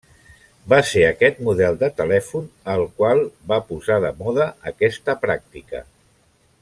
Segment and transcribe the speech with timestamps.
[0.71, 5.85] Va ser aquest model de telèfon el qual va posar de moda aquesta pràctica.